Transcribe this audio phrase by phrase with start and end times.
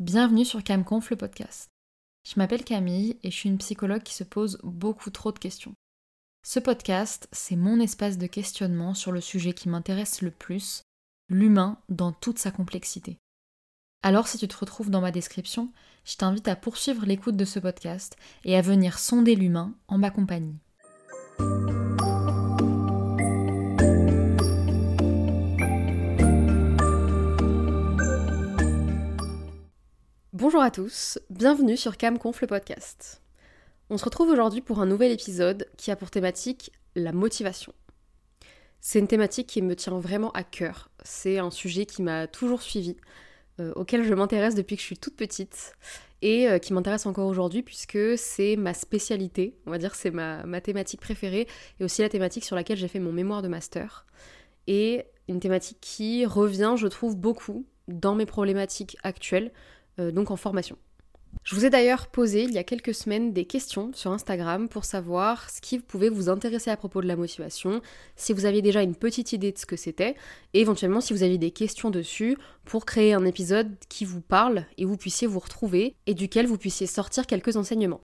[0.00, 1.72] Bienvenue sur Camconf le podcast.
[2.24, 5.74] Je m'appelle Camille et je suis une psychologue qui se pose beaucoup trop de questions.
[6.46, 10.84] Ce podcast, c'est mon espace de questionnement sur le sujet qui m'intéresse le plus,
[11.28, 13.18] l'humain dans toute sa complexité.
[14.04, 15.72] Alors si tu te retrouves dans ma description,
[16.04, 20.12] je t'invite à poursuivre l'écoute de ce podcast et à venir sonder l'humain en ma
[20.12, 20.60] compagnie.
[30.40, 33.22] Bonjour à tous, bienvenue sur Camconf le podcast.
[33.90, 37.72] On se retrouve aujourd'hui pour un nouvel épisode qui a pour thématique la motivation.
[38.80, 40.90] C'est une thématique qui me tient vraiment à cœur.
[41.02, 42.96] C'est un sujet qui m'a toujours suivi,
[43.58, 45.74] euh, auquel je m'intéresse depuis que je suis toute petite
[46.22, 50.44] et euh, qui m'intéresse encore aujourd'hui puisque c'est ma spécialité, on va dire c'est ma,
[50.44, 51.48] ma thématique préférée
[51.80, 54.06] et aussi la thématique sur laquelle j'ai fait mon mémoire de master.
[54.68, 59.50] Et une thématique qui revient, je trouve, beaucoup dans mes problématiques actuelles,
[59.98, 60.76] donc en formation.
[61.44, 64.84] Je vous ai d'ailleurs posé il y a quelques semaines des questions sur Instagram pour
[64.84, 67.80] savoir ce qui pouvait vous intéresser à propos de la motivation,
[68.16, 70.14] si vous aviez déjà une petite idée de ce que c'était,
[70.52, 74.66] et éventuellement si vous aviez des questions dessus pour créer un épisode qui vous parle
[74.76, 78.00] et vous puissiez vous retrouver et duquel vous puissiez sortir quelques enseignements.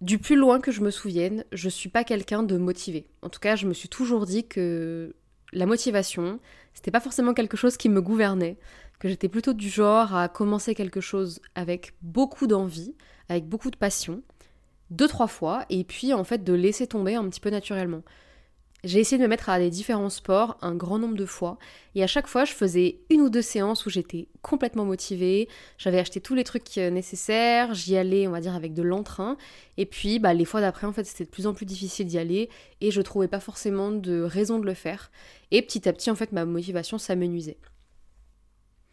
[0.00, 3.06] Du plus loin que je me souvienne, je suis pas quelqu'un de motivé.
[3.20, 5.14] En tout cas, je me suis toujours dit que
[5.52, 6.40] la motivation,
[6.74, 8.58] c'était pas forcément quelque chose qui me gouvernait
[8.98, 12.94] que j'étais plutôt du genre à commencer quelque chose avec beaucoup d'envie,
[13.28, 14.22] avec beaucoup de passion,
[14.90, 18.02] deux, trois fois, et puis en fait de laisser tomber un petit peu naturellement.
[18.82, 21.58] J'ai essayé de me mettre à des différents sports un grand nombre de fois,
[21.94, 25.98] et à chaque fois je faisais une ou deux séances où j'étais complètement motivée, j'avais
[25.98, 29.36] acheté tous les trucs euh, nécessaires, j'y allais on va dire avec de l'entrain,
[29.76, 32.16] et puis bah, les fois d'après en fait c'était de plus en plus difficile d'y
[32.16, 32.48] aller,
[32.80, 35.10] et je trouvais pas forcément de raison de le faire,
[35.50, 37.58] et petit à petit en fait ma motivation s'amenuisait.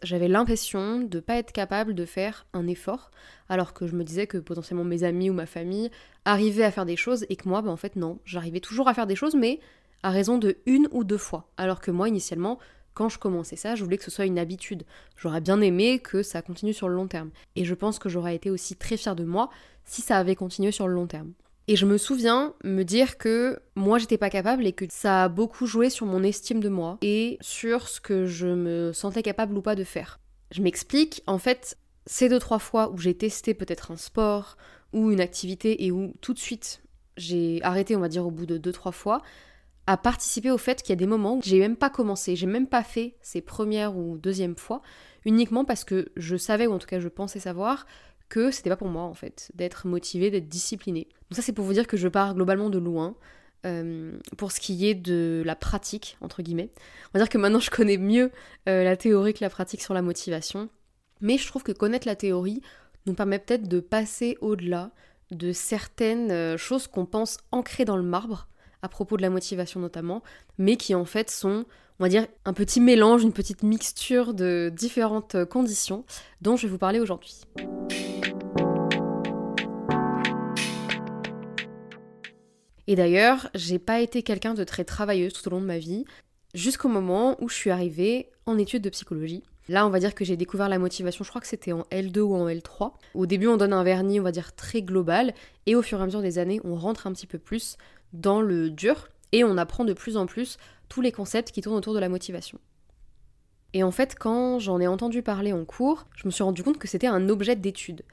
[0.03, 3.09] J'avais l'impression de pas être capable de faire un effort,
[3.49, 5.89] alors que je me disais que potentiellement mes amis ou ma famille
[6.23, 8.93] arrivaient à faire des choses et que moi, ben en fait non, j'arrivais toujours à
[8.93, 9.59] faire des choses, mais
[10.03, 11.49] à raison de une ou deux fois.
[11.57, 12.59] Alors que moi, initialement,
[12.93, 14.83] quand je commençais ça, je voulais que ce soit une habitude.
[15.15, 17.29] J'aurais bien aimé que ça continue sur le long terme.
[17.55, 19.49] Et je pense que j'aurais été aussi très fière de moi
[19.85, 21.33] si ça avait continué sur le long terme.
[21.67, 25.29] Et je me souviens me dire que moi j'étais pas capable et que ça a
[25.29, 29.57] beaucoup joué sur mon estime de moi et sur ce que je me sentais capable
[29.57, 30.19] ou pas de faire.
[30.51, 34.57] Je m'explique, en fait, ces deux trois fois où j'ai testé peut-être un sport
[34.93, 36.81] ou une activité et où tout de suite
[37.17, 39.21] j'ai arrêté, on va dire au bout de deux trois fois,
[39.87, 42.45] à participer au fait qu'il y a des moments où j'ai même pas commencé, j'ai
[42.45, 44.81] même pas fait ces premières ou deuxièmes fois,
[45.25, 47.87] uniquement parce que je savais, ou en tout cas je pensais savoir,
[48.29, 51.07] que c'était pas pour moi en fait, d'être motivé, d'être discipliné.
[51.29, 53.15] Donc ça c'est pour vous dire que je pars globalement de loin.
[53.65, 56.69] Euh, pour ce qui est de la pratique, entre guillemets.
[57.09, 58.31] On va dire que maintenant je connais mieux
[58.69, 60.69] euh, la théorie que la pratique sur la motivation,
[61.21, 62.61] mais je trouve que connaître la théorie
[63.07, 64.91] nous permet peut-être de passer au-delà
[65.31, 68.47] de certaines euh, choses qu'on pense ancrées dans le marbre,
[68.87, 70.23] à propos de la motivation notamment,
[70.57, 71.65] mais qui en fait sont,
[71.99, 76.05] on va dire, un petit mélange, une petite mixture de différentes conditions
[76.39, 77.41] dont je vais vous parler aujourd'hui.
[82.87, 86.05] Et d'ailleurs, j'ai pas été quelqu'un de très travailleuse tout au long de ma vie,
[86.53, 89.43] jusqu'au moment où je suis arrivée en études de psychologie.
[89.67, 92.19] Là, on va dire que j'ai découvert la motivation, je crois que c'était en L2
[92.19, 92.93] ou en L3.
[93.13, 95.33] Au début, on donne un vernis, on va dire, très global,
[95.65, 97.75] et au fur et à mesure des années, on rentre un petit peu plus
[98.13, 100.57] dans le dur, et on apprend de plus en plus
[100.89, 102.59] tous les concepts qui tournent autour de la motivation.
[103.73, 106.77] Et en fait, quand j'en ai entendu parler en cours, je me suis rendu compte
[106.77, 108.03] que c'était un objet d'étude.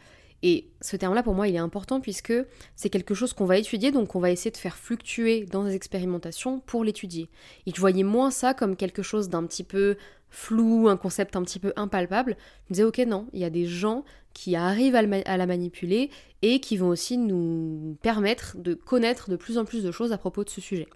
[0.47, 2.34] Et ce terme-là, pour moi, il est important puisque
[2.77, 5.75] c'est quelque chose qu'on va étudier, donc on va essayer de faire fluctuer dans des
[5.75, 7.31] expérimentations pour l'étudier.
[7.65, 9.97] Et je voyais moins ça comme quelque chose d'un petit peu
[10.28, 12.37] flou, un concept un petit peu impalpable.
[12.66, 16.10] Je me disais, ok, non, il y a des gens qui arrivent à la manipuler
[16.43, 20.19] et qui vont aussi nous permettre de connaître de plus en plus de choses à
[20.19, 20.88] propos de ce sujet.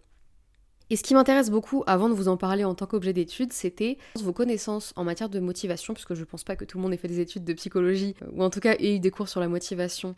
[0.90, 3.98] Et ce qui m'intéresse beaucoup, avant de vous en parler en tant qu'objet d'étude, c'était
[4.16, 6.98] vos connaissances en matière de motivation, puisque je pense pas que tout le monde ait
[6.98, 9.40] fait des études de psychologie, euh, ou en tout cas ait eu des cours sur
[9.40, 10.16] la motivation.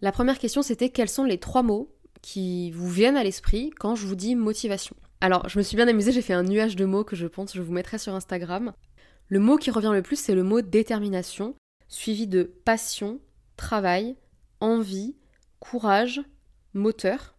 [0.00, 1.92] La première question, c'était quels sont les trois mots
[2.22, 4.96] qui vous viennent à l'esprit quand je vous dis motivation?
[5.20, 7.54] Alors, je me suis bien amusée, j'ai fait un nuage de mots que je pense
[7.54, 8.72] je vous mettrai sur Instagram.
[9.26, 11.54] Le mot qui revient le plus, c'est le mot détermination,
[11.88, 13.20] suivi de passion,
[13.56, 14.16] travail,
[14.60, 15.16] envie,
[15.60, 16.22] courage,
[16.72, 17.34] moteur.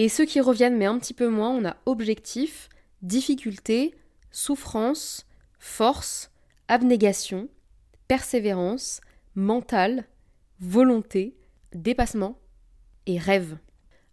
[0.00, 2.68] Et ceux qui reviennent, mais un petit peu moins, on a objectif,
[3.02, 3.96] difficulté,
[4.30, 5.26] souffrance,
[5.58, 6.30] force,
[6.68, 7.48] abnégation,
[8.06, 9.00] persévérance,
[9.34, 10.04] mental,
[10.60, 11.36] volonté,
[11.74, 12.38] dépassement
[13.06, 13.58] et rêve.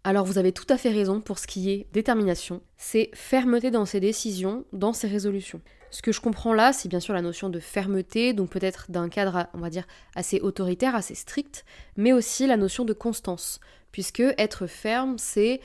[0.02, 3.86] Alors vous avez tout à fait raison pour ce qui est détermination, c'est fermeté dans
[3.86, 5.60] ses décisions, dans ses résolutions.
[5.92, 9.08] Ce que je comprends là, c'est bien sûr la notion de fermeté, donc peut-être d'un
[9.08, 9.86] cadre, on va dire,
[10.16, 11.64] assez autoritaire, assez strict,
[11.96, 13.60] mais aussi la notion de constance,
[13.96, 15.58] puisque être ferme, c'est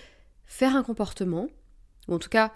[0.45, 1.49] faire un comportement,
[2.07, 2.53] ou en tout cas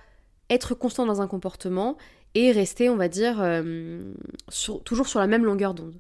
[0.50, 1.98] être constant dans un comportement
[2.34, 4.14] et rester, on va dire, euh,
[4.86, 6.00] toujours sur la même longueur d'onde.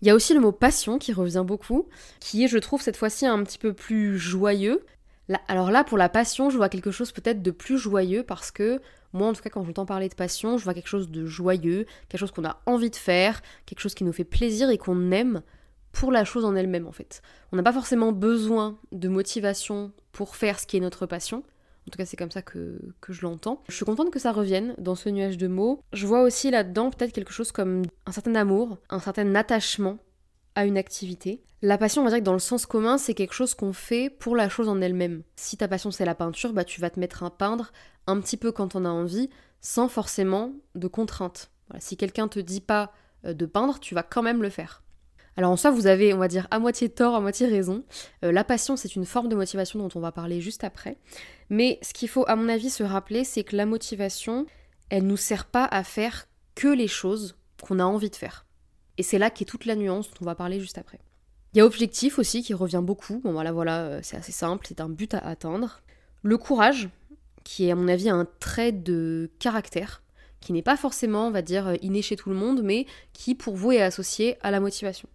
[0.00, 1.88] Il y a aussi le mot passion qui revient beaucoup,
[2.20, 4.86] qui est, je trouve, cette fois-ci un petit peu plus joyeux.
[5.48, 8.80] alors là, pour la passion, je vois quelque chose peut-être de plus joyeux parce que
[9.12, 11.84] moi, en tout cas, quand j'entends parler de passion, je vois quelque chose de joyeux,
[12.08, 15.10] quelque chose qu'on a envie de faire, quelque chose qui nous fait plaisir et qu'on
[15.10, 15.42] aime
[15.98, 17.22] pour la chose en elle-même, en fait.
[17.50, 21.38] On n'a pas forcément besoin de motivation pour faire ce qui est notre passion.
[21.38, 23.64] En tout cas, c'est comme ça que, que je l'entends.
[23.68, 25.82] Je suis contente que ça revienne dans ce nuage de mots.
[25.92, 29.98] Je vois aussi là-dedans peut-être quelque chose comme un certain amour, un certain attachement
[30.54, 31.42] à une activité.
[31.62, 34.08] La passion, on va dire que dans le sens commun, c'est quelque chose qu'on fait
[34.08, 35.24] pour la chose en elle-même.
[35.34, 37.72] Si ta passion c'est la peinture, bah tu vas te mettre à peindre
[38.06, 39.30] un petit peu quand on a envie,
[39.60, 41.50] sans forcément de contraintes.
[41.80, 42.92] si quelqu'un te dit pas
[43.24, 44.84] euh, de peindre, tu vas quand même le faire.
[45.38, 47.84] Alors en soi, vous avez, on va dire, à moitié tort, à moitié raison.
[48.24, 50.96] Euh, la passion, c'est une forme de motivation dont on va parler juste après.
[51.48, 54.46] Mais ce qu'il faut, à mon avis, se rappeler, c'est que la motivation,
[54.90, 56.26] elle nous sert pas à faire
[56.56, 58.46] que les choses qu'on a envie de faire.
[58.96, 60.98] Et c'est là qu'est toute la nuance dont on va parler juste après.
[61.54, 63.20] Il y a objectif aussi qui revient beaucoup.
[63.22, 65.82] Bon voilà, voilà, euh, c'est assez simple, c'est un but à atteindre.
[66.24, 66.88] Le courage,
[67.44, 70.02] qui est à mon avis un trait de caractère,
[70.40, 73.54] qui n'est pas forcément, on va dire, inné chez tout le monde, mais qui pour
[73.54, 75.08] vous est associé à la motivation.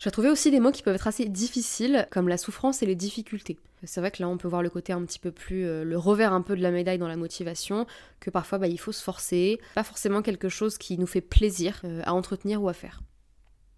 [0.00, 2.94] J'ai trouvé aussi des mots qui peuvent être assez difficiles, comme la souffrance et les
[2.94, 3.58] difficultés.
[3.84, 5.98] C'est vrai que là, on peut voir le côté un petit peu plus, euh, le
[5.98, 7.86] revers un peu de la médaille dans la motivation,
[8.18, 11.82] que parfois, bah, il faut se forcer, pas forcément quelque chose qui nous fait plaisir
[11.84, 13.02] euh, à entretenir ou à faire.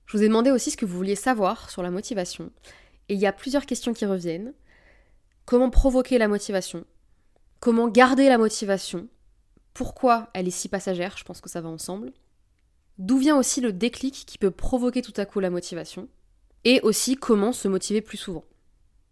[0.06, 2.52] Je vous ai demandé aussi ce que vous vouliez savoir sur la motivation,
[3.08, 4.54] et il y a plusieurs questions qui reviennent.
[5.44, 6.84] Comment provoquer la motivation?
[7.58, 9.08] Comment garder la motivation?
[9.74, 11.16] Pourquoi elle est si passagère?
[11.18, 12.12] Je pense que ça va ensemble.
[12.98, 16.08] D'où vient aussi le déclic qui peut provoquer tout à coup la motivation
[16.64, 18.44] Et aussi comment se motiver plus souvent.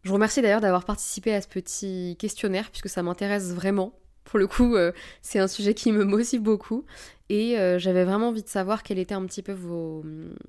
[0.02, 3.92] Je vous remercie d'ailleurs d'avoir participé à ce petit questionnaire puisque ça m'intéresse vraiment.
[4.24, 4.92] Pour le coup, euh,
[5.22, 6.84] c'est un sujet qui me motive beaucoup
[7.28, 10.04] et euh, j'avais vraiment envie de savoir quels étaient un petit peu vos,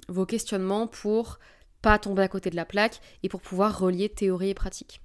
[0.07, 1.39] vos questionnements pour
[1.81, 5.01] pas tomber à côté de la plaque et pour pouvoir relier théorie et pratique.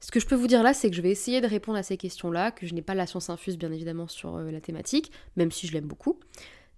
[0.00, 1.82] Ce que je peux vous dire là, c'est que je vais essayer de répondre à
[1.82, 5.12] ces questions-là, que je n'ai pas la science infuse bien évidemment sur euh, la thématique,
[5.36, 6.18] même si je l'aime beaucoup.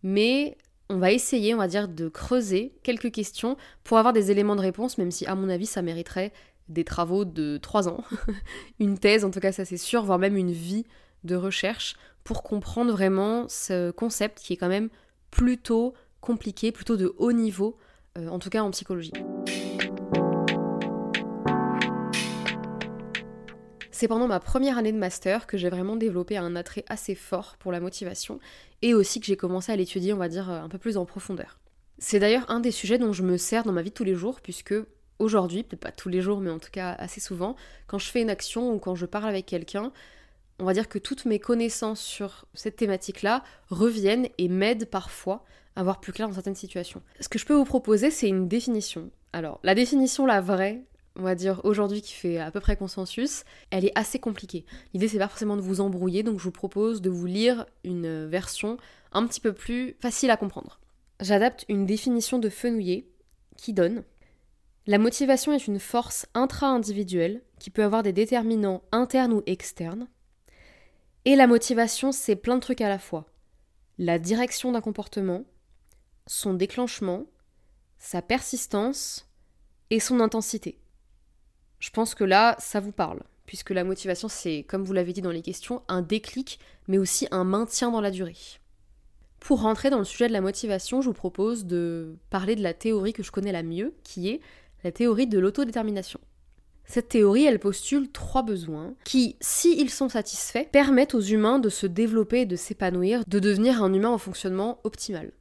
[0.02, 0.56] Mais
[0.92, 4.60] on va essayer, on va dire, de creuser quelques questions pour avoir des éléments de
[4.60, 6.32] réponse, même si à mon avis ça mériterait
[6.68, 8.04] des travaux de 3 ans,
[8.78, 10.84] une thèse en tout cas ça c'est sûr, voire même une vie
[11.24, 14.90] de recherche pour comprendre vraiment ce concept qui est quand même
[15.30, 17.78] plutôt compliqué, plutôt de haut niveau,
[18.18, 19.12] euh, en tout cas en psychologie.
[24.02, 27.54] C'est pendant ma première année de master que j'ai vraiment développé un attrait assez fort
[27.60, 28.40] pour la motivation
[28.82, 31.60] et aussi que j'ai commencé à l'étudier, on va dire, un peu plus en profondeur.
[31.98, 34.40] C'est d'ailleurs un des sujets dont je me sers dans ma vie tous les jours
[34.40, 34.74] puisque
[35.20, 37.54] aujourd'hui, peut-être pas tous les jours mais en tout cas assez souvent,
[37.86, 39.92] quand je fais une action ou quand je parle avec quelqu'un,
[40.58, 45.44] on va dire que toutes mes connaissances sur cette thématique-là reviennent et m'aident parfois
[45.76, 47.02] à voir plus clair dans certaines situations.
[47.20, 49.12] Ce que je peux vous proposer, c'est une définition.
[49.32, 50.82] Alors, la définition, la vraie,
[51.16, 54.64] on va dire aujourd'hui qui fait à peu près consensus, elle est assez compliquée.
[54.94, 58.26] L'idée c'est pas forcément de vous embrouiller, donc je vous propose de vous lire une
[58.26, 58.76] version
[59.12, 60.80] un petit peu plus facile à comprendre.
[61.20, 63.06] J'adapte une définition de Fenouillet
[63.56, 64.04] qui donne
[64.86, 70.08] La motivation est une force intra-individuelle qui peut avoir des déterminants internes ou externes.
[71.24, 73.26] Et la motivation, c'est plein de trucs à la fois.
[73.98, 75.44] La direction d'un comportement,
[76.26, 77.26] son déclenchement,
[77.98, 79.28] sa persistance
[79.90, 80.81] et son intensité.
[81.82, 85.20] Je pense que là, ça vous parle, puisque la motivation, c'est, comme vous l'avez dit
[85.20, 88.36] dans les questions, un déclic, mais aussi un maintien dans la durée.
[89.40, 92.72] Pour rentrer dans le sujet de la motivation, je vous propose de parler de la
[92.72, 94.40] théorie que je connais la mieux, qui est
[94.84, 96.20] la théorie de l'autodétermination.
[96.84, 101.88] Cette théorie, elle postule trois besoins qui, s'ils sont satisfaits, permettent aux humains de se
[101.88, 105.32] développer de s'épanouir, de devenir un humain en fonctionnement optimal.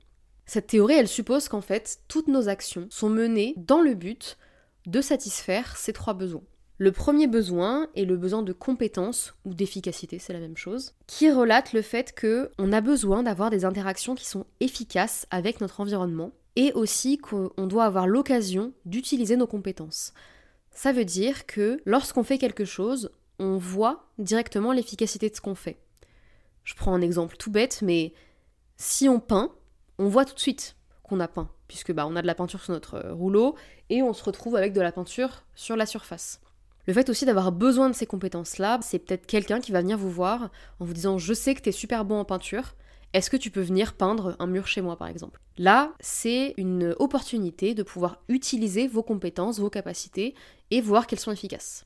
[0.48, 4.40] Cette théorie, elle suppose qu'en fait, toutes nos actions sont menées dans le but
[4.86, 6.44] de satisfaire ces trois besoins.
[6.78, 11.30] Le premier besoin est le besoin de compétence ou d'efficacité, c'est la même chose, qui
[11.30, 15.80] relate le fait que on a besoin d'avoir des interactions qui sont efficaces avec notre
[15.80, 20.14] environnement et aussi qu'on doit avoir l'occasion d'utiliser nos compétences.
[20.72, 25.56] Ça veut dire que lorsqu'on fait quelque chose, on voit directement l'efficacité de ce qu'on
[25.56, 25.78] fait.
[26.64, 28.14] Je prends un exemple tout bête, mais
[28.78, 29.54] si on peint,
[30.00, 32.62] on voit tout de suite qu'on a peint puisque bah, on a de la peinture
[32.62, 33.56] sur notre euh, rouleau
[33.90, 36.42] et on se retrouve avec de la peinture sur la surface.
[36.86, 40.10] Le fait aussi d'avoir besoin de ces compétences-là, c'est peut-être quelqu'un qui va venir vous
[40.10, 40.50] voir
[40.82, 42.76] en vous disant je sais que tu es super bon en peinture,
[43.14, 45.40] est-ce que tu peux venir peindre un mur chez moi par exemple?
[45.58, 50.36] Là, c'est une opportunité de pouvoir utiliser vos compétences, vos capacités
[50.72, 51.86] et voir qu'elles sont efficaces.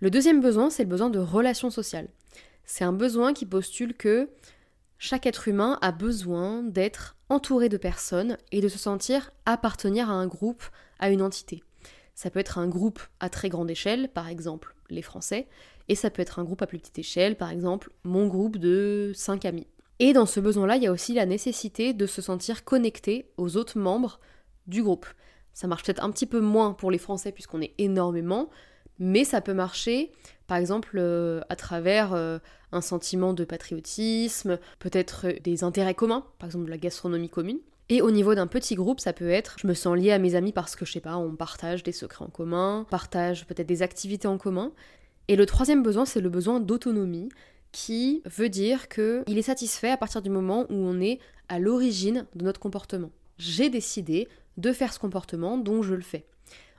[0.00, 2.08] Le deuxième besoin, c'est le besoin de relation sociale.
[2.64, 4.30] C'est un besoin qui postule que
[4.98, 10.14] chaque être humain a besoin d'être entouré de personnes et de se sentir appartenir à
[10.14, 10.64] un groupe,
[10.98, 11.62] à une entité.
[12.14, 15.46] Ça peut être un groupe à très grande échelle, par exemple les Français,
[15.88, 19.12] et ça peut être un groupe à plus petite échelle, par exemple mon groupe de
[19.14, 19.68] 5 amis.
[20.00, 23.56] Et dans ce besoin-là, il y a aussi la nécessité de se sentir connecté aux
[23.56, 24.18] autres membres
[24.66, 25.06] du groupe.
[25.52, 28.50] Ça marche peut-être un petit peu moins pour les Français puisqu'on est énormément,
[28.98, 30.12] mais ça peut marcher,
[30.46, 32.38] par exemple, euh, à travers euh,
[32.72, 37.58] un sentiment de patriotisme, peut-être euh, des intérêts communs, par exemple la gastronomie commune.
[37.90, 40.34] Et au niveau d'un petit groupe, ça peut être je me sens lié à mes
[40.34, 43.82] amis parce que je sais pas, on partage des secrets en commun, partage peut-être des
[43.82, 44.72] activités en commun.
[45.28, 47.30] Et le troisième besoin, c'est le besoin d'autonomie
[47.72, 52.26] qui veut dire qu'il est satisfait à partir du moment où on est à l'origine
[52.34, 53.10] de notre comportement.
[53.38, 56.26] J'ai décidé de faire ce comportement, donc je le fais.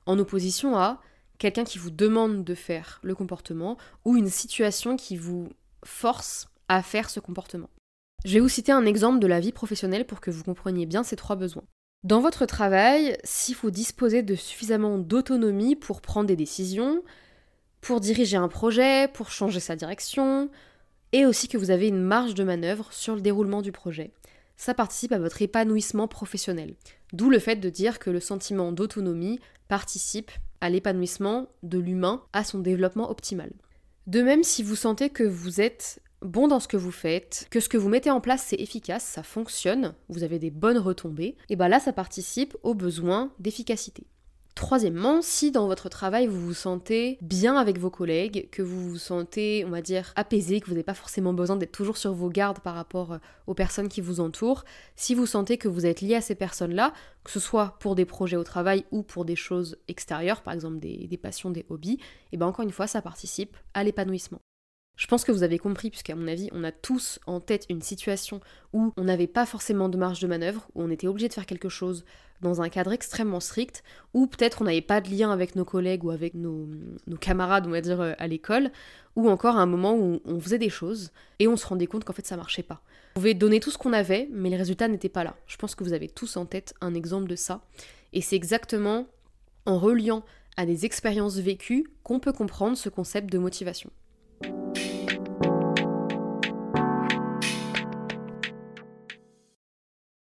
[0.05, 1.01] En opposition à
[1.39, 5.49] quelqu'un qui vous demande de faire le comportement ou une situation qui vous
[5.83, 7.69] force à faire ce comportement.
[8.25, 11.03] Je vais vous citer un exemple de la vie professionnelle pour que vous compreniez bien
[11.03, 11.63] ces trois besoins.
[12.03, 17.01] Dans votre travail, si vous disposez de suffisamment d'autonomie pour prendre des décisions,
[17.81, 20.49] pour diriger un projet, pour changer sa direction,
[21.11, 24.11] et aussi que vous avez une marge de manœuvre sur le déroulement du projet.
[24.57, 26.75] Ça participe à votre épanouissement professionnel.
[27.13, 32.43] D'où le fait de dire que le sentiment d'autonomie participe à l'épanouissement de l'humain, à
[32.43, 33.51] son développement optimal.
[34.07, 37.59] De même, si vous sentez que vous êtes bon dans ce que vous faites, que
[37.59, 41.37] ce que vous mettez en place c'est efficace, ça fonctionne, vous avez des bonnes retombées,
[41.49, 44.05] et bien là ça participe au besoin d'efficacité.
[44.59, 48.97] Troisièmement, si dans votre travail vous vous sentez bien avec vos collègues, que vous vous
[48.97, 52.27] sentez, on va dire, apaisé, que vous n'avez pas forcément besoin d'être toujours sur vos
[52.27, 54.65] gardes par rapport euh, aux personnes qui vous entourent,
[54.97, 56.91] si vous sentez que vous êtes lié à ces personnes-là,
[57.23, 60.79] que ce soit pour des projets au travail ou pour des choses extérieures, par exemple
[60.79, 61.99] des, passions, des hobbies,
[62.33, 64.41] et bien encore une fois, ça participe à l'épanouissement.
[64.97, 67.81] Je pense que vous avez compris, puisqu'à mon avis, on a tous en tête une
[67.81, 68.41] situation
[68.73, 71.45] où on n'avait pas forcément de marge de manœuvre, où on était obligé de faire
[71.45, 72.03] quelque chose
[72.41, 76.03] dans un cadre extrêmement strict, ou peut-être on n'avait pas de lien avec nos collègues
[76.03, 76.67] ou avec nos,
[77.19, 78.71] camarades, on va dire, euh, à l'école,
[79.15, 82.03] ou encore à un moment où on faisait des choses et on se rendait compte
[82.03, 82.81] qu'en fait ça marchait pas.
[83.15, 85.35] On pouvait donner tout ce qu'on avait, mais les résultats n'étaient pas là.
[85.47, 87.61] Je pense que vous avez tous en tête un exemple de ça.
[88.13, 89.07] Et c'est exactement
[89.65, 90.23] en reliant
[90.57, 93.91] à des expériences vécues qu'on peut comprendre ce concept de motivation.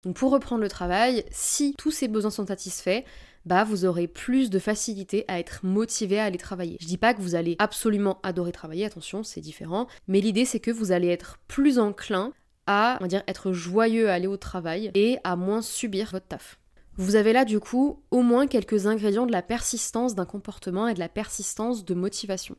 [0.05, 3.03] Donc pour reprendre le travail, si tous ces besoins sont satisfaits,
[3.45, 6.77] bah vous aurez plus de facilité à être motivé à aller travailler.
[6.79, 10.59] Je dis pas que vous allez absolument adorer travailler, attention, c'est différent, mais l'idée c'est
[10.59, 12.33] que vous allez être plus enclin
[12.67, 16.59] à, dire, être joyeux à aller au travail et à moins subir votre taf.
[16.97, 20.93] Vous avez là du coup au moins quelques ingrédients de la persistance d'un comportement et
[20.93, 22.55] de la persistance de motivation.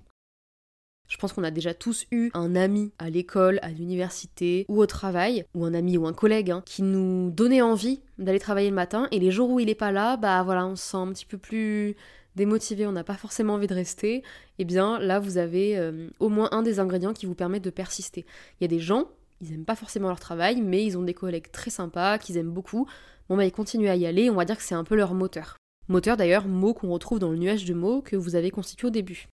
[1.09, 4.87] Je pense qu'on a déjà tous eu un ami à l'école, à l'université ou au
[4.87, 8.75] travail, ou un ami ou un collègue, hein, qui nous donnait envie d'aller travailler le
[8.75, 11.13] matin, et les jours où il est pas là, bah voilà, on se sent un
[11.13, 11.97] petit peu plus
[12.35, 14.23] démotivé, on n'a pas forcément envie de rester,
[14.59, 17.71] eh bien là vous avez euh, au moins un des ingrédients qui vous permet de
[17.71, 18.27] persister.
[18.61, 19.09] Il y a des gens,
[19.41, 22.53] ils aiment pas forcément leur travail, mais ils ont des collègues très sympas, qu'ils aiment
[22.53, 22.87] beaucoup.
[23.29, 25.15] Bon bah ils continuent à y aller, on va dire que c'est un peu leur
[25.15, 25.57] moteur.
[25.89, 28.91] Moteur d'ailleurs, mot qu'on retrouve dans le nuage de mots que vous avez constitué au
[28.91, 29.29] début.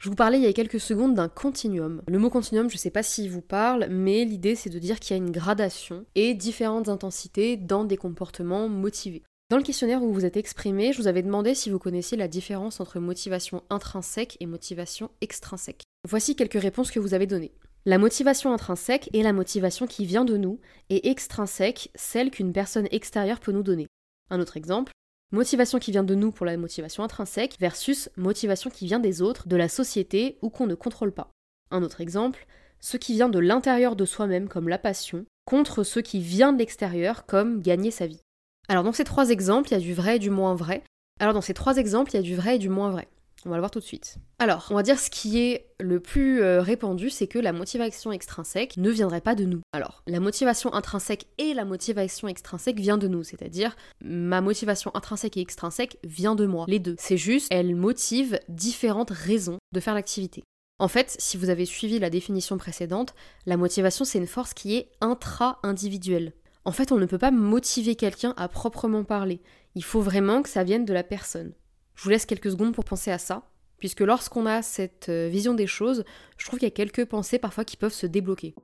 [0.00, 2.02] Je vous parlais il y a quelques secondes d'un continuum.
[2.06, 5.00] Le mot continuum, je ne sais pas s'il vous parle, mais l'idée c'est de dire
[5.00, 9.22] qu'il y a une gradation et différentes intensités dans des comportements motivés.
[9.50, 12.28] Dans le questionnaire où vous êtes exprimé, je vous avais demandé si vous connaissiez la
[12.28, 15.82] différence entre motivation intrinsèque et motivation extrinsèque.
[16.08, 17.52] Voici quelques réponses que vous avez données.
[17.86, 20.58] La motivation intrinsèque est la motivation qui vient de nous,
[20.88, 23.86] et extrinsèque, celle qu'une personne extérieure peut nous donner.
[24.30, 24.92] Un autre exemple,
[25.32, 29.48] Motivation qui vient de nous pour la motivation intrinsèque versus motivation qui vient des autres,
[29.48, 31.30] de la société ou qu'on ne contrôle pas.
[31.70, 32.46] Un autre exemple,
[32.80, 36.58] ce qui vient de l'intérieur de soi-même comme la passion, contre ce qui vient de
[36.58, 38.20] l'extérieur comme gagner sa vie.
[38.68, 40.82] Alors dans ces trois exemples, il y a du vrai et du moins vrai.
[41.20, 43.08] Alors dans ces trois exemples, il y a du vrai et du moins vrai.
[43.46, 44.16] On va le voir tout de suite.
[44.38, 48.10] Alors, on va dire ce qui est le plus euh, répandu, c'est que la motivation
[48.10, 49.60] extrinsèque ne viendrait pas de nous.
[49.72, 55.36] Alors, la motivation intrinsèque et la motivation extrinsèque vient de nous, c'est-à-dire ma motivation intrinsèque
[55.36, 56.96] et extrinsèque vient de moi, les deux.
[56.98, 60.42] C'est juste, elle motive différentes raisons de faire l'activité.
[60.78, 63.14] En fait, si vous avez suivi la définition précédente,
[63.46, 66.32] la motivation c'est une force qui est intra-individuelle.
[66.64, 69.40] En fait, on ne peut pas motiver quelqu'un à proprement parler.
[69.74, 71.52] Il faut vraiment que ça vienne de la personne.
[71.94, 73.42] Je vous laisse quelques secondes pour penser à ça,
[73.78, 76.04] puisque lorsqu'on a cette euh, vision des choses,
[76.36, 78.54] je trouve qu'il y a quelques pensées parfois qui peuvent se débloquer.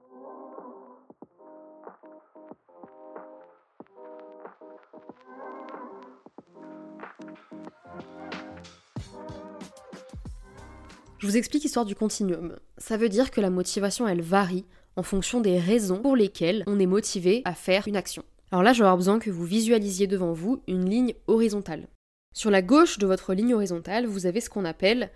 [11.19, 12.57] Je vous explique l'histoire du continuum.
[12.79, 14.65] Ça veut dire que la motivation, elle varie
[14.97, 18.25] en fonction des raisons pour lesquelles on est motivé à faire une action.
[18.51, 21.89] Alors là, je besoin que vous visualisiez devant vous une ligne horizontale.
[22.35, 25.11] Sur la gauche de votre ligne horizontale, vous avez ce qu'on appelle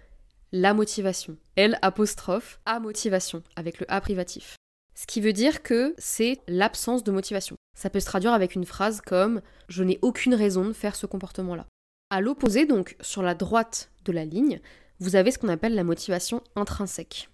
[0.53, 1.37] la motivation.
[1.57, 4.57] L apostrophe A motivation, avec le A privatif.
[4.95, 7.57] Ce qui veut dire que c'est l'absence de motivation.
[7.77, 11.07] Ça peut se traduire avec une phrase comme Je n'ai aucune raison de faire ce
[11.07, 11.67] comportement-là.
[12.11, 14.61] À l'opposé, donc, sur la droite de la ligne,
[15.01, 17.29] vous avez ce qu'on appelle la motivation intrinsèque.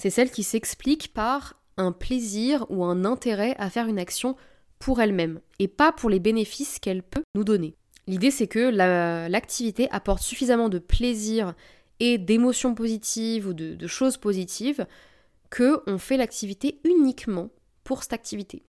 [0.00, 4.36] C'est celle qui s'explique par un plaisir ou un intérêt à faire une action
[4.78, 7.76] pour elle-même et pas pour les bénéfices qu'elle peut nous donner.
[8.06, 8.70] L'idée c'est que
[9.28, 11.54] l'activité apporte suffisamment de plaisir
[12.00, 14.86] et d'émotions positives ou de, choses positives
[15.50, 17.50] que on fait l'activité uniquement
[17.84, 18.64] pour cette activité.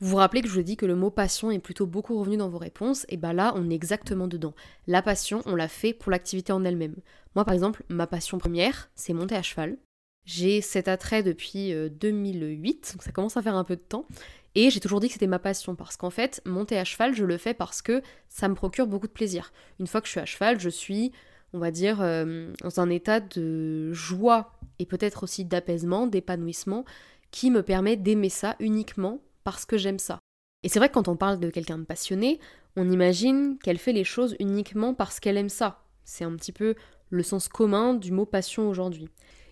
[0.00, 2.36] Vous vous rappelez que je vous dit que le mot passion est plutôt beaucoup revenu
[2.36, 4.54] dans vos réponses, et bien là on est exactement dedans.
[4.86, 6.96] La passion, on l'a fait pour l'activité en elle-même.
[7.36, 9.78] Moi par exemple, ma passion première, c'est monter à cheval.
[10.24, 14.06] J'ai cet attrait depuis 2008, euh, donc ça commence à faire un peu de temps,
[14.54, 17.24] et j'ai toujours dit que c'était ma passion parce qu'en fait, monter à cheval, je
[17.24, 19.52] le fais parce que ça me procure beaucoup de plaisir.
[19.80, 21.12] Une fois que je suis à cheval, je suis
[21.54, 26.84] on va dire, euh, dans un état de joie et peut-être aussi d'apaisement, d'épanouissement,
[27.30, 30.18] qui me permet d'aimer ça uniquement parce que j'aime ça.
[30.64, 32.40] Et c'est vrai que quand on parle de quelqu'un de passionné,
[32.76, 35.84] on imagine qu'elle fait les choses uniquement parce qu'elle aime ça.
[36.04, 36.74] C'est un petit peu
[37.10, 39.08] le sens commun du mot passion aujourd'hui.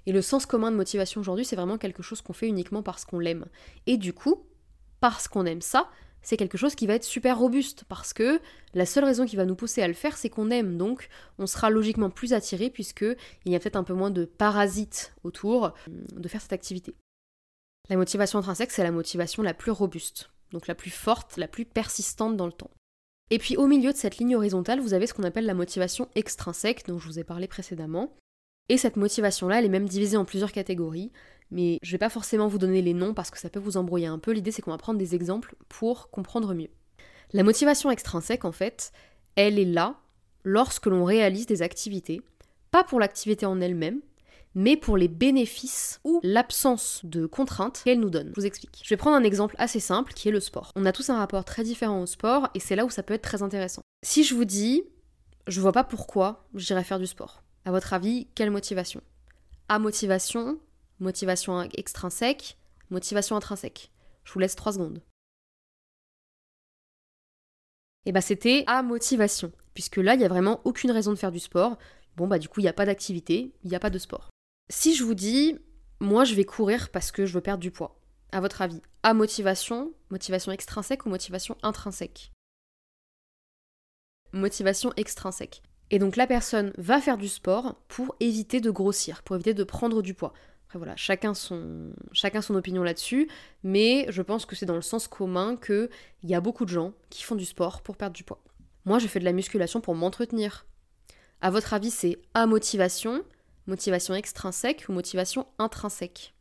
[0.06, 3.04] Et le sens commun de motivation aujourd'hui, c'est vraiment quelque chose qu'on fait uniquement parce
[3.04, 3.46] qu'on l'aime.
[3.86, 4.44] Et du coup,
[5.02, 5.90] parce qu'on aime ça,
[6.22, 8.40] c'est quelque chose qui va être super robuste parce que
[8.72, 10.78] la seule raison qui va nous pousser à le faire, c'est qu'on aime.
[10.78, 13.04] Donc, on sera logiquement plus attiré puisque
[13.44, 16.94] il y a peut-être un peu moins de parasites autour euh, de faire cette activité.
[17.90, 21.64] La motivation intrinsèque, c'est la motivation la plus robuste, donc la plus forte, la plus
[21.64, 22.70] persistante dans le temps.
[23.30, 26.08] Et puis au milieu de cette ligne horizontale, vous avez ce qu'on appelle la motivation
[26.14, 28.14] extrinsèque, dont je vous ai parlé précédemment.
[28.68, 31.10] Et cette motivation-là, elle est même divisée en plusieurs catégories
[31.52, 34.06] mais je vais pas forcément vous donner les noms parce que ça peut vous embrouiller
[34.06, 34.32] un peu.
[34.32, 36.70] L'idée c'est qu'on va prendre des exemples pour comprendre mieux.
[37.32, 38.92] La motivation extrinsèque, en fait,
[39.36, 39.96] elle est là
[40.44, 42.20] lorsque l'on réalise des activités,
[42.70, 44.00] pas pour l'activité en elle-même,
[44.54, 48.32] mais pour les bénéfices ou l'absence de contraintes qu'elle nous donne.
[48.34, 48.82] Je vous explique.
[48.84, 50.72] Je vais prendre un exemple assez simple qui est le sport.
[50.76, 53.14] On a tous un rapport très différent au sport et c'est là où ça peut
[53.14, 53.82] être très intéressant.
[54.04, 54.82] Si je vous dis,
[55.46, 57.42] je vois pas pourquoi j'irais faire du sport.
[57.64, 59.00] À votre avis, quelle motivation?
[59.68, 60.58] À motivation,
[61.00, 62.56] motivation extrinsèque,
[62.90, 63.90] motivation intrinsèque.
[64.24, 65.02] Je vous laisse 3 secondes.
[68.04, 71.16] Et eh bah c'était à motivation, puisque là, il n'y a vraiment aucune raison de
[71.16, 71.78] faire du sport.
[72.16, 74.28] Bon bah du coup, il n'y a pas d'activité, il n'y a pas de sport.
[74.70, 75.56] Si je vous dis,
[76.00, 78.00] moi je vais courir parce que je veux perdre du poids,
[78.32, 82.32] à votre avis, à motivation, motivation extrinsèque ou motivation intrinsèque?
[84.32, 85.62] Motivation extrinsèque.
[85.90, 89.62] Et donc la personne va faire du sport pour éviter de grossir, pour éviter de
[89.62, 90.32] prendre du poids
[90.78, 91.92] voilà, chacun son,
[92.50, 93.28] opinion là-dessus,
[93.62, 95.88] mais je pense que c'est dans le sens commun qu'il
[96.24, 98.42] y a beaucoup de gens qui font du sport pour perdre du poids.
[98.84, 100.66] Moi, je fais de la musculation pour m'entretenir.
[101.40, 103.22] À votre avis, c'est à motivation,
[103.66, 106.34] motivation extrinsèque ou motivation intrinsèque?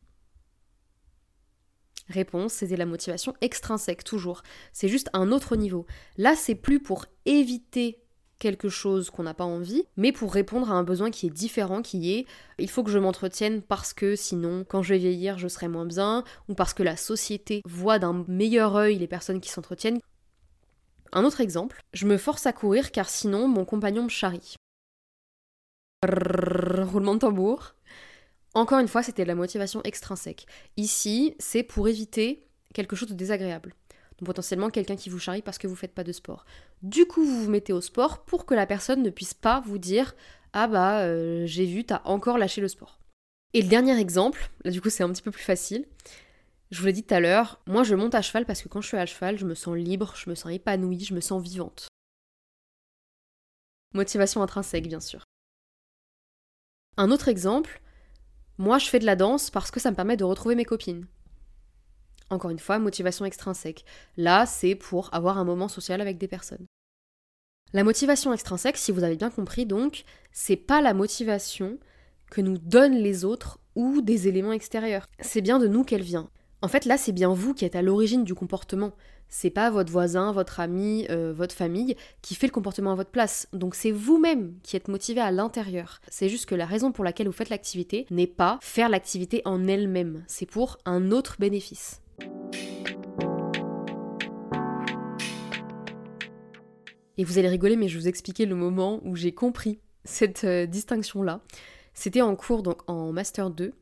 [2.09, 4.43] Réponse, c'était la motivation extrinsèque, toujours.
[4.73, 5.85] C'est juste un autre niveau.
[6.17, 8.01] Là, c'est plus pour éviter
[8.41, 11.83] quelque chose qu'on n'a pas envie, mais pour répondre à un besoin qui est différent,
[11.83, 12.25] qui est
[12.57, 15.85] il faut que je m'entretienne parce que sinon, quand je vais vieillir, je serai moins
[15.85, 19.99] bien, ou parce que la société voit d'un meilleur œil les personnes qui s'entretiennent.
[21.13, 24.55] Un autre exemple, je me force à courir car sinon mon compagnon me charrie.
[26.03, 27.75] roulement de tambour.
[28.55, 30.47] Encore une fois, c'était la motivation extrinsèque.
[30.77, 33.75] Ici, c'est pour éviter quelque chose de désagréable
[34.25, 36.45] potentiellement quelqu'un qui vous charrie parce que vous faites pas de sport.
[36.81, 39.77] Du coup, vous vous mettez au sport pour que la personne ne puisse pas vous
[39.77, 40.15] dire
[40.53, 43.01] Ah bah, euh, j'ai vu, t'as encore lâché le sport.
[43.53, 45.85] Et le dernier exemple, là du coup c'est un petit peu plus facile.
[46.69, 48.79] Je vous l'ai dit tout à l'heure, moi je monte à cheval parce que quand
[48.79, 51.43] je suis à cheval, je me sens libre, je me sens épanouie, je me sens
[51.43, 51.87] vivante.
[53.93, 55.25] Motivation intrinsèque, bien sûr.
[56.95, 57.81] Un autre exemple,
[58.57, 61.07] moi je fais de la danse parce que ça me permet de retrouver mes copines.
[62.31, 63.83] Encore une fois, motivation extrinsèque.
[64.15, 66.65] Là, c'est pour avoir un moment social avec des personnes.
[67.73, 71.77] La motivation extrinsèque, si vous avez bien compris, donc, c'est pas la motivation
[72.31, 75.07] que nous donnent les autres ou des éléments extérieurs.
[75.19, 76.29] C'est bien de nous qu'elle vient.
[76.61, 78.93] En fait, là, c'est bien vous qui êtes à l'origine du comportement.
[79.27, 83.09] C'est pas votre voisin, votre ami, euh, votre famille qui fait le comportement à votre
[83.09, 83.47] place.
[83.53, 86.01] Donc c'est vous-même qui êtes motivé à l'intérieur.
[86.09, 89.67] C'est juste que la raison pour laquelle vous faites l'activité n'est pas faire l'activité en
[89.67, 90.25] elle-même.
[90.27, 92.01] C'est pour un autre bénéfice.
[97.17, 100.65] Et vous allez rigoler, mais je vous expliquer le moment où j'ai compris cette euh,
[100.65, 101.41] distinction-là.
[101.93, 103.73] C'était en cours, donc en Master 2,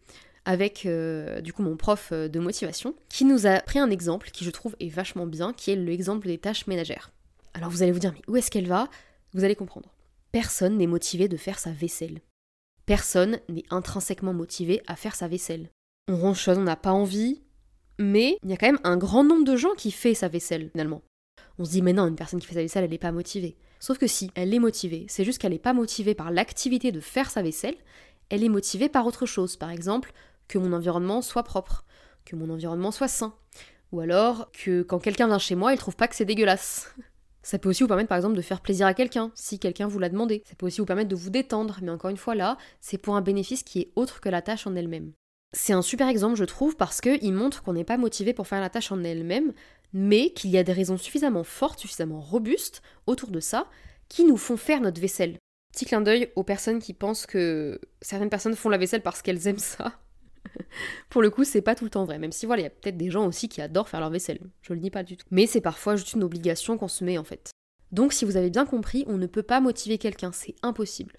[0.45, 4.31] avec euh, du coup mon prof euh, de motivation, qui nous a pris un exemple
[4.31, 7.11] qui je trouve est vachement bien, qui est l'exemple des tâches ménagères.
[7.53, 8.89] Alors vous allez vous dire, mais où est-ce qu'elle va?
[9.33, 9.93] Vous allez comprendre.
[10.31, 12.21] Personne n'est motivé de faire sa vaisselle.
[12.85, 15.69] Personne n'est intrinsèquement motivé à faire sa vaisselle.
[16.07, 17.43] On ronchonne, on n'a pas envie,
[17.99, 20.69] mais il y a quand même un grand nombre de gens qui fait sa vaisselle
[20.71, 21.03] finalement.
[21.59, 23.57] On se dit, mais non, une personne qui fait sa vaisselle, elle n'est pas motivée.
[23.79, 27.01] Sauf que si, elle est motivée, c'est juste qu'elle n'est pas motivée par l'activité de
[27.01, 27.75] faire sa vaisselle,
[28.29, 29.57] elle est motivée par autre chose.
[29.57, 30.13] Par exemple,
[30.47, 31.85] que mon environnement soit propre,
[32.25, 33.35] que mon environnement soit sain.
[33.91, 36.93] Ou alors que quand quelqu'un vient chez moi, il trouve pas que c'est dégueulasse.
[37.41, 39.99] Ça peut aussi vous permettre par exemple de faire plaisir à quelqu'un, si quelqu'un vous
[39.99, 40.43] l'a demandé.
[40.45, 43.15] Ça peut aussi vous permettre de vous détendre, mais encore une fois là, c'est pour
[43.15, 45.13] un bénéfice qui est autre que la tâche en elle-même.
[45.51, 48.61] C'est un super exemple, je trouve, parce qu'il montre qu'on n'est pas motivé pour faire
[48.61, 49.53] la tâche en elle-même,
[49.93, 53.67] mais qu'il y a des raisons suffisamment fortes, suffisamment robustes autour de ça,
[54.09, 55.37] qui nous font faire notre vaisselle.
[55.73, 59.47] Petit clin d'œil aux personnes qui pensent que certaines personnes font la vaisselle parce qu'elles
[59.47, 59.93] aiment ça.
[61.09, 62.71] Pour le coup, c'est pas tout le temps vrai, même si voilà, il y a
[62.71, 64.39] peut-être des gens aussi qui adorent faire leur vaisselle.
[64.61, 65.25] Je le dis pas du tout.
[65.31, 67.51] Mais c'est parfois juste une obligation qu'on se met en fait.
[67.91, 71.17] Donc si vous avez bien compris, on ne peut pas motiver quelqu'un, c'est impossible.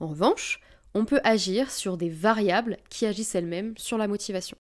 [0.00, 0.60] En revanche,
[0.94, 4.56] on peut agir sur des variables qui agissent elles-mêmes sur la motivation.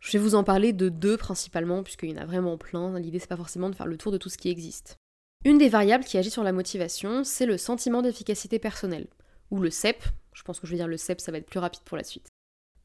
[0.00, 2.98] Je vais vous en parler de deux principalement, puisqu'il y en a vraiment plein.
[2.98, 4.96] L'idée, c'est pas forcément de faire le tour de tout ce qui existe.
[5.44, 9.06] Une des variables qui agit sur la motivation, c'est le sentiment d'efficacité personnelle,
[9.50, 10.02] ou le CEP.
[10.34, 12.04] Je pense que je vais dire le CEP, ça va être plus rapide pour la
[12.04, 12.28] suite.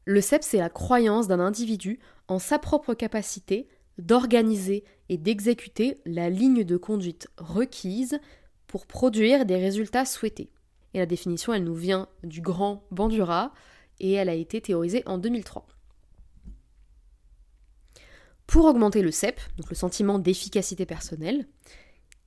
[0.04, 6.30] Le CEP, c'est la croyance d'un individu en sa propre capacité d'organiser et d'exécuter la
[6.30, 8.20] ligne de conduite requise
[8.68, 10.50] pour produire des résultats souhaités.
[10.94, 13.52] Et la définition, elle nous vient du grand Bandura
[14.00, 15.66] et elle a été théorisée en 2003.
[18.46, 21.46] Pour augmenter le CEP, donc le sentiment d'efficacité personnelle,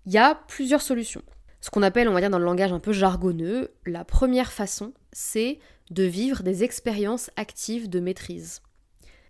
[0.06, 1.24] il y a plusieurs solutions.
[1.62, 4.94] Ce qu'on appelle, on va dire dans le langage un peu jargonneux, la première façon,
[5.14, 8.62] c'est de vivre des expériences actives de maîtrise.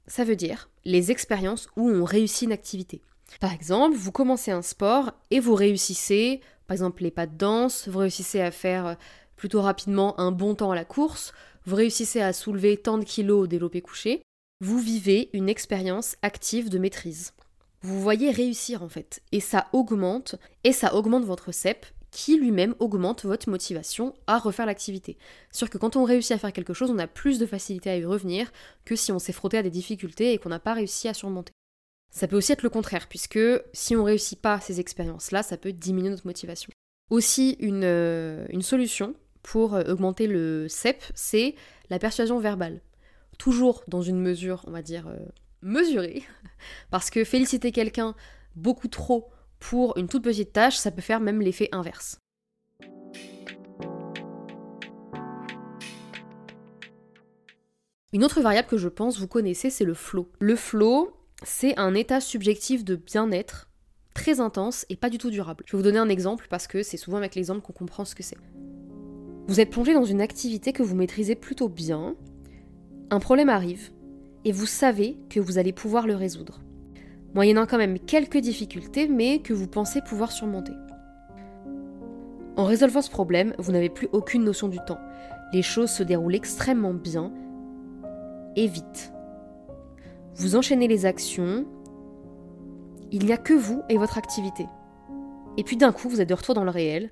[0.08, 3.02] Ça veut dire les expériences où on réussit une activité.
[3.39, 7.89] Par exemple, vous commencez un sport et vous réussissez, par exemple les pas de danse,
[7.89, 8.95] vous réussissez à faire
[9.36, 11.34] plutôt rapidement un bon temps à la course,
[11.65, 14.21] vous réussissez à soulever tant de kilos au développé couché,
[14.62, 17.34] vous vivez une expérience active de maîtrise.
[17.81, 22.73] Vous voyez réussir en fait, et ça augmente, et ça augmente votre CEP, qui lui-même
[22.79, 25.17] augmente votre motivation à refaire l'activité.
[25.51, 27.97] Sûr que quand on réussit à faire quelque chose, on a plus de facilité à
[27.97, 28.49] y revenir
[28.86, 31.51] que si on s'est frotté à des difficultés et qu'on n'a pas réussi à surmonter.
[32.12, 33.39] Ça peut aussi être le contraire, puisque
[33.71, 36.69] si on réussit pas ces expériences-là, ça peut diminuer notre motivation.
[37.10, 41.56] Aussi, une, euh, une solution pour euh, augmenter le CEP, c'est
[41.89, 42.82] la persuasion verbale.
[43.38, 45.19] Toujours dans une mesure, on va dire, euh,
[45.62, 46.24] mesurée,
[46.91, 48.13] parce que féliciter quelqu'un
[48.56, 52.17] beaucoup trop pour une toute petite tâche, ça peut faire même l'effet inverse.
[58.12, 60.30] Une autre variable que je pense vous connaissez, c'est le flow.
[60.39, 63.69] Le flow, c'est un état subjectif de bien-être
[64.13, 65.63] très intense et pas du tout durable.
[65.65, 68.15] Je vais vous donner un exemple parce que c'est souvent avec l'exemple qu'on comprend ce
[68.15, 68.38] que c'est.
[69.47, 72.15] Vous êtes plongé dans une activité que vous maîtrisez plutôt bien,
[73.10, 73.91] un problème arrive,
[74.45, 76.62] et vous savez que vous allez pouvoir le résoudre
[77.34, 80.73] moyennant quand même quelques difficultés, mais que vous pensez pouvoir surmonter.
[82.58, 84.99] En résolvant ce problème, vous n'avez plus aucune notion du temps.
[85.54, 87.32] Les choses se déroulent extrêmement bien
[88.56, 89.13] et vite.
[90.36, 91.65] Vous enchaînez les actions,
[93.12, 94.65] il n'y a que vous et votre activité.
[95.58, 97.12] Et puis d'un coup, vous êtes de retour dans le réel,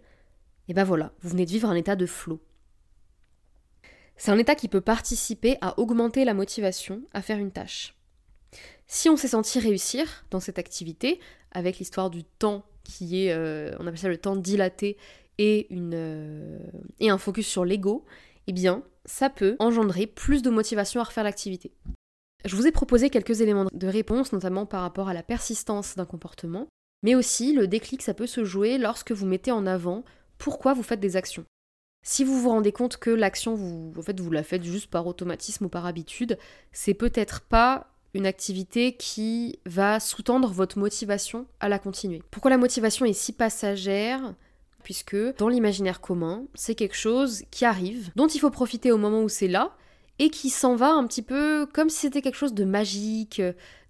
[0.68, 2.40] et ben voilà, vous venez de vivre un état de flot.
[4.16, 7.96] C'est un état qui peut participer à augmenter la motivation à faire une tâche.
[8.88, 11.20] Si on s'est senti réussir dans cette activité,
[11.52, 14.98] avec l'histoire du temps qui est, euh, on appelle ça le temps dilaté,
[15.38, 16.60] et, euh,
[17.00, 18.06] et un focus sur l'ego,
[18.48, 21.72] eh bien, ça peut engendrer plus de motivation à refaire l'activité.
[22.46, 26.06] Je vous ai proposé quelques éléments de réponse, notamment par rapport à la persistance d'un
[26.06, 26.68] comportement,
[27.04, 30.04] mais aussi le déclic, ça peut se jouer lorsque vous mettez en avant
[30.38, 31.46] pourquoi vous faites des actions.
[32.06, 35.66] Si vous vous rendez compte que l'action, vous, en vous la faites juste par automatisme
[35.66, 36.38] ou par habitude,
[36.72, 42.24] c'est peut-être pas une activité qui va sous-tendre votre motivation à la continuer.
[42.32, 44.34] Pourquoi la motivation est si passagère?
[44.84, 49.22] Puisque dans l'imaginaire commun, c'est quelque chose qui arrive, dont il faut profiter au moment
[49.22, 49.76] où c'est là,
[50.20, 53.42] et qui s'en va un petit peu comme si c'était quelque chose de magique,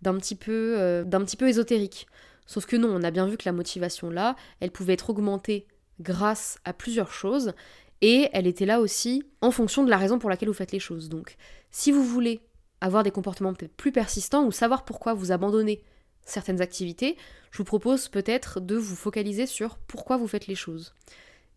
[0.02, 2.08] d'un petit peu, euh, d'un petit peu ésotérique.
[2.46, 5.68] Sauf que non, on a bien vu que la motivation là, elle pouvait être augmentée
[6.00, 7.54] grâce à plusieurs choses,
[8.02, 10.80] et elle était là aussi en fonction de la raison pour laquelle vous faites les
[10.80, 11.10] choses.
[11.10, 11.36] Donc,
[11.72, 12.42] si vous voulez
[12.82, 15.84] avoir des comportements peut-être plus persistants ou savoir pourquoi vous abandonnez
[16.24, 17.18] certaines activités,
[17.52, 20.94] je vous propose peut-être de vous focaliser sur pourquoi vous faites les choses.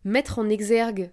[0.03, 1.11] Mettre en exergue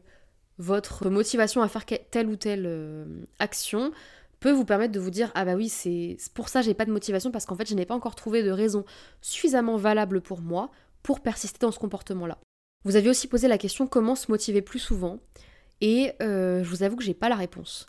[0.60, 3.04] votre motivation à faire telle ou telle euh,
[3.38, 3.92] action
[4.40, 6.92] peut vous permettre de vous dire ah bah oui c'est pour ça j'ai pas de
[6.92, 8.84] motivation parce qu'en fait je n'ai pas encore trouvé de raison
[9.22, 10.70] suffisamment valable pour moi
[11.02, 12.38] pour persister dans ce comportement là.
[12.84, 15.18] Vous avez aussi posé la question comment se motiver plus souvent?
[15.80, 17.86] Et euh, je vous avoue que j'ai pas la réponse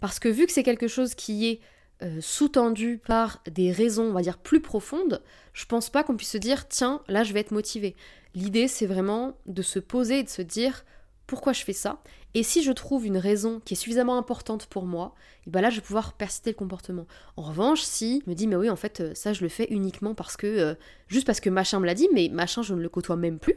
[0.00, 1.60] parce que vu que c'est quelque chose qui est
[2.02, 6.32] euh, sous-tendu par des raisons, on va dire, plus profondes, je pense pas qu'on puisse
[6.32, 7.94] se dire, tiens, là, je vais être motivé.
[8.34, 10.84] L'idée, c'est vraiment de se poser et de se dire,
[11.26, 12.02] pourquoi je fais ça
[12.34, 15.14] Et si je trouve une raison qui est suffisamment importante pour moi,
[15.46, 17.06] et ben là, je vais pouvoir persister le comportement.
[17.36, 19.66] En revanche, si je me dis, mais oui, en fait, euh, ça, je le fais
[19.70, 20.74] uniquement parce que, euh,
[21.08, 23.54] juste parce que machin me l'a dit, mais machin, je ne le côtoie même plus,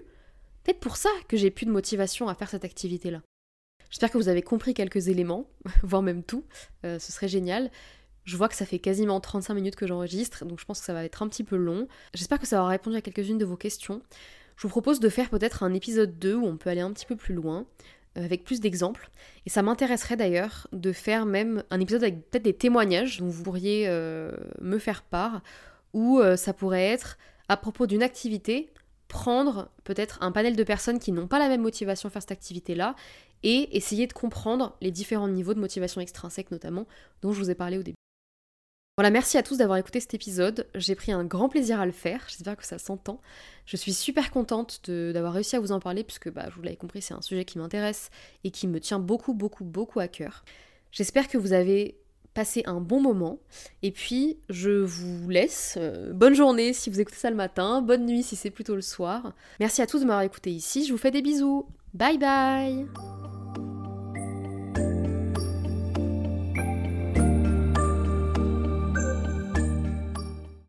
[0.64, 3.22] peut-être pour ça que j'ai plus de motivation à faire cette activité-là.
[3.90, 5.50] J'espère que vous avez compris quelques éléments,
[5.84, 6.44] voire même tout,
[6.84, 7.72] ce serait génial.
[8.28, 10.94] Je vois que ça fait quasiment 35 minutes que j'enregistre, donc je pense que ça
[10.94, 11.88] va être un petit peu long.
[12.14, 14.02] J'espère que ça aura répondu à quelques-unes de vos questions.
[14.58, 17.06] Je vous propose de faire peut-être un épisode 2 où on peut aller un petit
[17.06, 17.68] peu plus loin,
[18.18, 19.10] euh, avec plus d'exemples.
[19.46, 23.44] Et ça m'intéresserait d'ailleurs de faire même un épisode avec peut-être des témoignages dont vous
[23.44, 25.42] pourriez euh, me faire part,
[25.94, 28.74] ou euh, ça pourrait être à propos d'une activité,
[29.08, 32.32] prendre peut-être un panel de personnes qui n'ont pas la même motivation à faire cette
[32.32, 32.96] activité-là
[33.44, 36.88] et essayer de comprendre les différents niveaux de motivation extrinsèque notamment
[37.22, 37.96] dont je vous ai parlé au début.
[38.98, 40.66] Voilà, merci à tous d'avoir écouté cet épisode.
[40.74, 42.26] J'ai pris un grand plaisir à le faire.
[42.30, 43.22] J'espère que ça s'entend.
[43.68, 47.04] Je suis super contente d'avoir réussi à vous en parler, puisque bah, vous l'avez compris,
[47.04, 48.10] c'est un sujet qui m'intéresse
[48.44, 50.44] et qui me tient beaucoup, beaucoup, beaucoup à cœur.
[50.92, 52.00] J'espère que vous avez
[52.34, 53.38] passé un bon moment.
[53.84, 55.76] Et puis, je vous laisse.
[55.78, 57.84] Euh, bonne journée si vous écoutez ça le matin.
[57.84, 59.34] Bonne nuit si c'est plutôt le soir.
[59.60, 60.86] Merci à tous de m'avoir écouté ici.
[60.88, 61.68] Je vous fais des bisous.
[61.94, 62.88] Bye bye